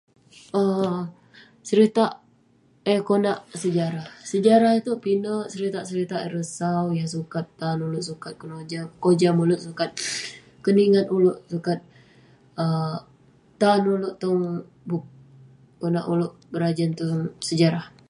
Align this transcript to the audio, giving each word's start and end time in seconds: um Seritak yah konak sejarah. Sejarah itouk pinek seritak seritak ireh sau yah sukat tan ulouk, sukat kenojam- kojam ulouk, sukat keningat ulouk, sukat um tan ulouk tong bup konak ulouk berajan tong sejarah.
um 0.59 0.99
Seritak 1.67 2.11
yah 2.91 3.01
konak 3.09 3.39
sejarah. 3.63 4.07
Sejarah 4.31 4.71
itouk 4.79 4.99
pinek 5.05 5.45
seritak 5.53 5.83
seritak 5.89 6.21
ireh 6.27 6.47
sau 6.57 6.85
yah 6.99 7.07
sukat 7.15 7.45
tan 7.59 7.77
ulouk, 7.85 8.03
sukat 8.09 8.33
kenojam- 8.41 8.93
kojam 9.05 9.35
ulouk, 9.43 9.61
sukat 9.67 9.89
keningat 10.65 11.05
ulouk, 11.15 11.37
sukat 11.53 11.79
um 12.63 12.97
tan 13.61 13.81
ulouk 13.95 14.15
tong 14.21 14.39
bup 14.89 15.03
konak 15.81 16.05
ulouk 16.13 16.33
berajan 16.53 16.91
tong 16.99 17.19
sejarah. 17.49 17.85